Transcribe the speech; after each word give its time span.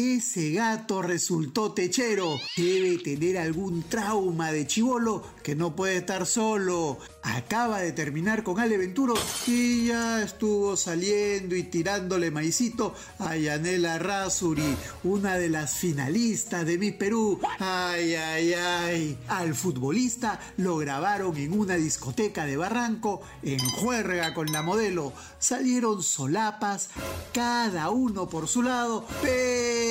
Ese 0.00 0.52
gato 0.52 1.02
resultó 1.02 1.72
techero. 1.72 2.40
Debe 2.56 2.96
tener 2.96 3.36
algún 3.36 3.82
trauma 3.82 4.50
de 4.50 4.66
chivolo 4.66 5.22
que 5.42 5.54
no 5.54 5.76
puede 5.76 5.98
estar 5.98 6.24
solo. 6.24 6.96
Acaba 7.22 7.82
de 7.82 7.92
terminar 7.92 8.42
con 8.42 8.58
Ale 8.58 8.78
Venturo 8.78 9.12
y 9.46 9.88
ya 9.88 10.22
estuvo 10.22 10.74
saliendo 10.78 11.54
y 11.54 11.64
tirándole 11.64 12.30
maicito 12.30 12.94
a 13.18 13.36
Yanela 13.36 13.98
Razuri, 13.98 14.74
una 15.04 15.36
de 15.36 15.50
las 15.50 15.74
finalistas 15.74 16.64
de 16.64 16.78
Mi 16.78 16.92
Perú. 16.92 17.38
Ay, 17.58 18.14
ay, 18.14 18.54
ay. 18.54 19.18
Al 19.28 19.54
futbolista 19.54 20.40
lo 20.56 20.78
grabaron 20.78 21.36
en 21.36 21.52
una 21.52 21.74
discoteca 21.74 22.46
de 22.46 22.56
Barranco 22.56 23.20
en 23.42 23.58
juerga 23.58 24.32
con 24.32 24.50
la 24.50 24.62
modelo. 24.62 25.12
Salieron 25.38 26.02
solapas, 26.02 26.88
cada 27.34 27.90
uno 27.90 28.30
por 28.30 28.48
su 28.48 28.62
lado, 28.62 29.04
pero 29.20 29.89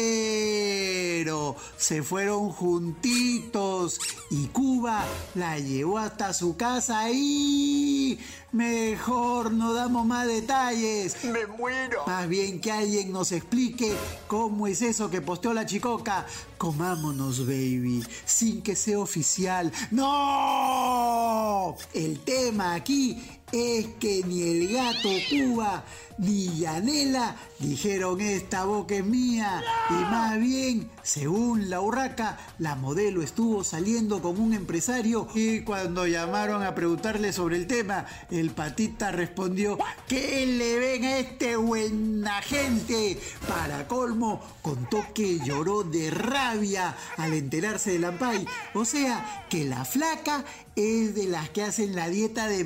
se 1.90 2.04
fueron 2.04 2.50
juntitos 2.50 4.00
y 4.30 4.46
Cuba 4.48 5.04
la 5.34 5.58
llevó 5.58 5.98
hasta 5.98 6.34
su 6.34 6.56
casa 6.56 7.10
y 7.12 8.20
mejor 8.52 9.52
no 9.52 9.74
damos 9.74 10.06
más 10.06 10.28
detalles. 10.28 11.24
Me 11.24 11.48
muero. 11.48 12.04
Más 12.06 12.28
bien 12.28 12.62
que 12.62 12.72
alguien 12.72 13.12
nos 13.12 13.32
explique 13.32 13.96
cómo 14.28 14.68
es 14.68 14.84
eso 14.84 15.10
que 15.10 15.22
posteó 15.22 15.54
la 15.54 15.66
chicoca. 15.66 16.28
Comámonos, 16.60 17.48
baby, 17.48 18.06
sin 18.26 18.62
que 18.62 18.76
sea 18.76 19.00
oficial. 19.00 19.72
¡No! 19.90 21.76
El 21.94 22.20
tema 22.20 22.76
aquí 22.76 23.39
es 23.52 23.88
que 24.00 24.22
ni 24.26 24.44
el 24.44 24.72
gato 24.72 25.10
Cuba 25.30 25.84
ni 26.20 26.60
Yanela 26.60 27.36
dijeron 27.60 28.20
esta 28.20 28.66
boca 28.66 28.96
es 28.96 29.06
mía. 29.06 29.64
Y 29.90 29.94
más 29.94 30.38
bien, 30.38 30.90
según 31.02 31.70
la 31.70 31.82
urraca, 31.82 32.38
la 32.60 32.76
modelo 32.76 33.22
estuvo 33.22 33.64
saliendo 33.64 34.22
con 34.22 34.40
un 34.40 34.54
empresario 34.54 35.28
y 35.34 35.62
cuando 35.62 36.06
llamaron 36.06 36.64
a 36.64 36.76
preguntarle 36.76 37.32
sobre 37.32 37.56
el 37.56 37.68
tema, 37.68 38.06
el 38.30 38.52
patita 38.52 39.12
respondió, 39.12 39.78
¿qué 40.08 40.46
le 40.46 40.78
ven 40.78 41.06
a 41.06 41.18
este 41.20 41.56
buena 41.56 42.42
gente? 42.42 43.18
Para 43.48 43.88
colmo, 43.88 44.42
contó 44.62 45.06
que 45.14 45.40
lloró 45.40 45.84
de 45.84 46.12
rabia 46.12 46.96
al 47.18 47.34
enterarse 47.34 47.94
del 47.94 48.06
Ampay. 48.06 48.46
O 48.74 48.84
sea, 48.84 49.46
que 49.50 49.64
la 49.64 49.86
flaca 49.86 50.44
es 50.76 51.16
de 51.16 51.26
las 51.26 51.50
que 51.50 51.64
hacen 51.64 51.96
la 51.96 52.10
dieta 52.10 52.48
de 52.48 52.64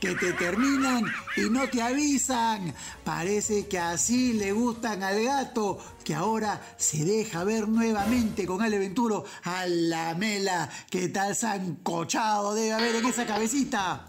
Que 0.00 0.14
te 0.14 0.32
terminan 0.32 1.04
y 1.36 1.50
no 1.50 1.68
te 1.68 1.82
avisan. 1.82 2.74
Parece 3.04 3.66
que 3.68 3.78
así 3.78 4.32
le 4.32 4.52
gustan 4.52 5.02
al 5.02 5.22
gato, 5.22 5.78
que 6.04 6.14
ahora 6.14 6.60
se 6.76 7.04
deja 7.04 7.44
ver 7.44 7.68
nuevamente 7.68 8.46
con 8.46 8.62
Ale 8.62 8.78
Venturo. 8.78 9.24
A 9.44 9.66
la 9.66 10.14
mela, 10.14 10.68
que 10.90 11.08
tal 11.08 11.34
sancochado 11.36 12.54
debe 12.54 12.72
haber 12.72 12.96
en 12.96 13.06
esa 13.06 13.26
cabecita. 13.26 14.06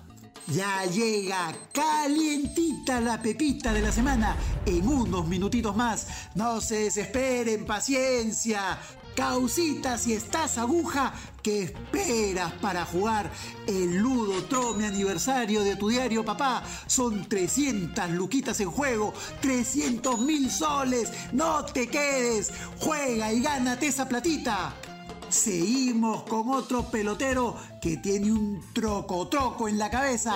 Ya 0.47 0.85
llega 0.85 1.53
calientita 1.71 2.99
la 2.99 3.21
pepita 3.21 3.71
de 3.71 3.81
la 3.81 3.91
semana 3.91 4.35
en 4.65 4.87
unos 4.87 5.27
minutitos 5.27 5.75
más. 5.75 6.07
No 6.35 6.59
se 6.61 6.83
desesperen, 6.83 7.65
paciencia. 7.65 8.79
Causita, 9.15 9.97
si 9.97 10.13
estás 10.13 10.57
aguja, 10.57 11.13
¿qué 11.43 11.63
esperas 11.63 12.53
para 12.53 12.85
jugar 12.85 13.29
el 13.67 13.97
Ludo 13.97 14.43
Trome 14.45 14.87
aniversario 14.87 15.63
de 15.63 15.75
tu 15.75 15.89
diario, 15.89 16.23
papá? 16.23 16.63
Son 16.87 17.27
300 17.27 18.09
luquitas 18.11 18.59
en 18.61 18.71
juego, 18.71 19.13
300 19.41 20.19
mil 20.19 20.49
soles. 20.49 21.11
No 21.33 21.65
te 21.65 21.87
quedes, 21.87 22.53
juega 22.79 23.33
y 23.33 23.41
gánate 23.41 23.87
esa 23.87 24.07
platita. 24.07 24.73
Seguimos 25.27 26.23
con 26.23 26.49
otro 26.49 26.89
pelotero 26.89 27.55
que 27.81 27.97
tiene 27.97 28.31
un 28.31 28.61
troco 28.73 29.27
troco 29.27 29.67
en 29.67 29.77
la 29.77 29.89
cabeza. 29.89 30.33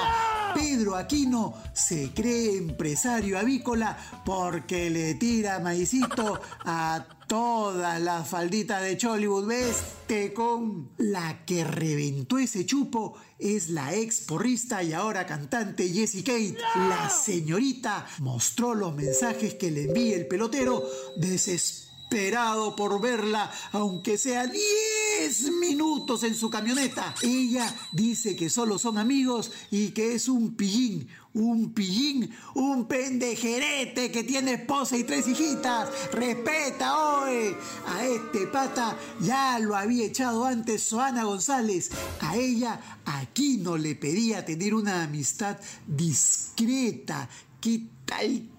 Pedro 0.55 0.95
Aquino 0.95 1.53
se 1.73 2.11
cree 2.13 2.57
empresario 2.57 3.37
avícola 3.37 3.97
porque 4.23 4.89
le 4.89 5.15
tira 5.15 5.59
maicito 5.59 6.39
a 6.63 7.05
todas 7.27 8.01
las 8.01 8.29
falditas 8.29 8.81
de 8.81 8.95
Chollywood. 8.95 9.47
Veste 9.47 10.33
con 10.33 10.91
la 10.97 11.45
que 11.45 11.65
reventó 11.65 12.37
ese 12.37 12.65
chupo 12.65 13.17
es 13.37 13.69
la 13.69 13.93
ex 13.93 14.21
porrista 14.21 14.81
y 14.81 14.93
ahora 14.93 15.25
cantante 15.25 15.89
Jessie 15.89 16.23
Kate. 16.23 16.57
La 16.87 17.09
señorita 17.09 18.07
mostró 18.19 18.73
los 18.73 18.95
mensajes 18.95 19.55
que 19.55 19.71
le 19.71 19.83
envía 19.83 20.15
el 20.15 20.25
pelotero 20.25 20.83
desesperado 21.17 21.84
esperado 22.05 22.75
por 22.75 23.01
verla, 23.01 23.51
aunque 23.71 24.17
sea 24.17 24.45
10 24.45 25.51
minutos 25.59 26.23
en 26.23 26.35
su 26.35 26.51
camioneta. 26.51 27.15
Ella 27.23 27.65
dice 27.91 28.35
que 28.35 28.49
solo 28.49 28.77
son 28.77 28.99
amigos 28.99 29.51
y 29.71 29.89
que 29.89 30.13
es 30.13 30.29
un 30.29 30.55
pillín, 30.55 31.09
un 31.33 31.73
pillín, 31.73 32.31
un 32.53 32.87
pendejerete 32.87 34.11
que 34.11 34.23
tiene 34.23 34.53
esposa 34.53 34.97
y 34.97 35.03
tres 35.03 35.27
hijitas. 35.27 35.89
Respeta 36.11 36.95
hoy. 36.95 37.55
A 37.87 38.05
este 38.05 38.47
pata 38.47 38.95
ya 39.19 39.57
lo 39.57 39.75
había 39.75 40.05
echado 40.05 40.45
antes 40.45 40.83
Soana 40.83 41.23
González. 41.23 41.89
A 42.21 42.35
ella 42.35 42.99
aquí 43.05 43.57
no 43.57 43.77
le 43.77 43.95
pedía 43.95 44.45
tener 44.45 44.75
una 44.75 45.03
amistad 45.03 45.57
discreta. 45.87 47.27
¿Qué 47.59 47.81
tal 48.05 48.54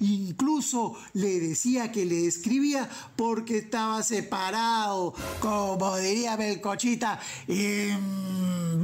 Incluso 0.00 0.96
le 1.14 1.40
decía 1.40 1.90
que 1.92 2.04
le 2.04 2.26
escribía 2.26 2.88
porque 3.16 3.58
estaba 3.58 4.02
separado, 4.02 5.14
como 5.40 5.96
diría 5.96 6.36
Belcochita, 6.36 7.20
imberbe. 7.48 8.76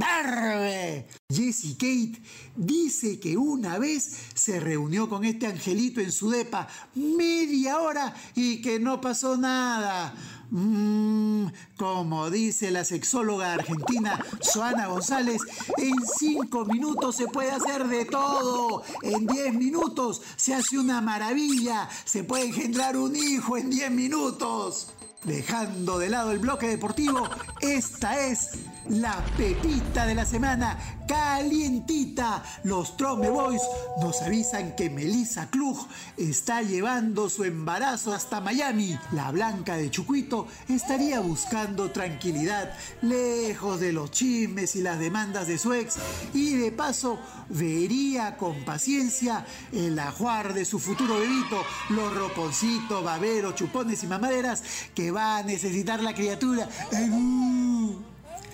Jessie 1.29 1.73
Kate 1.73 2.21
dice 2.55 3.19
que 3.19 3.37
una 3.37 3.77
vez 3.77 4.17
se 4.33 4.59
reunió 4.59 5.09
con 5.09 5.23
este 5.25 5.47
angelito 5.47 6.01
en 6.01 6.11
su 6.11 6.29
depa 6.29 6.67
media 6.95 7.79
hora 7.79 8.13
y 8.35 8.61
que 8.61 8.79
no 8.79 9.01
pasó 9.01 9.37
nada. 9.37 10.13
Mmm, 10.55 11.47
como 11.77 12.29
dice 12.29 12.69
la 12.69 12.85
sexóloga 12.85 13.55
argentina 13.55 14.23
Joana 14.53 14.85
González, 14.85 15.41
en 15.77 15.95
cinco 16.19 16.63
minutos 16.65 17.15
se 17.15 17.27
puede 17.27 17.49
hacer 17.49 17.87
de 17.87 18.05
todo. 18.05 18.83
En 19.01 19.25
diez 19.25 19.51
minutos 19.51 20.21
se 20.35 20.53
hace 20.53 20.77
una 20.77 21.01
maravilla. 21.01 21.89
Se 22.05 22.23
puede 22.23 22.45
engendrar 22.45 22.97
un 22.97 23.15
hijo 23.15 23.57
en 23.57 23.71
diez 23.71 23.89
minutos. 23.89 24.93
Dejando 25.23 25.97
de 25.97 26.09
lado 26.09 26.31
el 26.31 26.37
bloque 26.37 26.67
deportivo, 26.67 27.27
esta 27.61 28.19
es 28.19 28.51
la 28.89 29.23
pepita 29.37 30.05
de 30.05 30.15
la 30.15 30.25
semana, 30.25 30.77
calientita. 31.07 32.43
Los 32.63 32.97
Trome 32.97 33.29
Boys 33.29 33.61
nos 34.01 34.21
avisan 34.21 34.75
que 34.75 34.89
Melissa 34.89 35.49
Klug 35.49 35.87
está 36.17 36.61
llevando 36.61 37.29
su 37.29 37.43
embarazo 37.43 38.13
hasta 38.13 38.41
Miami. 38.41 38.97
La 39.11 39.31
Blanca 39.31 39.75
de 39.75 39.89
Chucuito 39.89 40.47
estaría 40.67 41.19
buscando 41.19 41.91
tranquilidad, 41.91 42.73
lejos 43.01 43.79
de 43.79 43.93
los 43.93 44.11
chismes 44.11 44.75
y 44.75 44.81
las 44.81 44.99
demandas 44.99 45.47
de 45.47 45.57
su 45.57 45.73
ex, 45.73 45.95
y 46.33 46.55
de 46.55 46.71
paso 46.71 47.19
vería 47.49 48.37
con 48.37 48.63
paciencia 48.65 49.45
el 49.71 49.97
ajuar 49.99 50.53
de 50.53 50.65
su 50.65 50.79
futuro 50.79 51.19
bebito, 51.19 51.61
los 51.89 52.13
roponcitos, 52.15 53.03
baberos, 53.03 53.55
chupones 53.55 54.03
y 54.03 54.07
mamaderas 54.07 54.63
que 54.95 55.11
va 55.11 55.37
a 55.37 55.43
necesitar 55.43 56.01
la 56.01 56.13
criatura. 56.13 56.67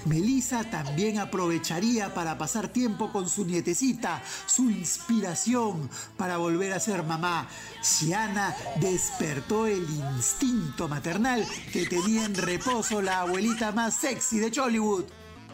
Melissa 0.05 0.63
también 0.63 1.19
aprovecharía 1.19 2.13
para 2.13 2.37
pasar 2.37 2.69
tiempo 2.69 3.11
con 3.11 3.29
su 3.29 3.45
nietecita, 3.45 4.21
su 4.45 4.69
inspiración 4.69 5.89
para 6.17 6.37
volver 6.37 6.73
a 6.73 6.79
ser 6.79 7.03
mamá. 7.03 7.47
Siana 7.81 8.55
despertó 8.79 9.67
el 9.67 9.87
instinto 9.89 10.87
maternal 10.87 11.45
que 11.71 11.85
tenía 11.85 12.25
en 12.25 12.35
reposo 12.35 13.01
la 13.01 13.21
abuelita 13.21 13.71
más 13.71 13.95
sexy 13.95 14.39
de 14.39 14.51
Chollywood. 14.51 15.05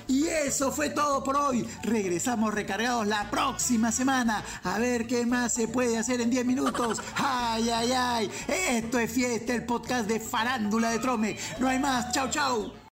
Y 0.07 0.27
eso 0.27 0.71
fue 0.71 0.89
todo 0.89 1.23
por 1.23 1.35
hoy. 1.35 1.67
Regresamos 1.83 2.53
recargados 2.53 3.07
la 3.07 3.29
próxima 3.31 3.91
semana 3.91 4.43
a 4.63 4.77
ver 4.77 5.07
qué 5.07 5.25
más 5.25 5.53
se 5.53 5.67
puede 5.67 5.97
hacer 5.97 6.21
en 6.21 6.29
10 6.29 6.45
minutos. 6.45 7.01
Ay, 7.15 7.69
ay, 7.69 7.91
ay. 7.91 8.31
Esto 8.47 8.99
es 8.99 9.11
fiesta, 9.11 9.53
el 9.53 9.65
podcast 9.65 10.07
de 10.07 10.19
Farándula 10.19 10.91
de 10.91 10.99
Trome. 10.99 11.37
No 11.59 11.67
hay 11.67 11.79
más. 11.79 12.11
Chau, 12.11 12.29
chau. 12.29 12.84